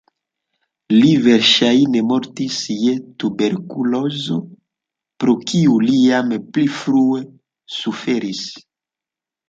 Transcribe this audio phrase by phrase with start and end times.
[0.93, 4.41] Li verŝajne mortis je tuberkulozo,
[5.23, 7.25] pro kiu li jam pli frue
[7.81, 8.47] suferis.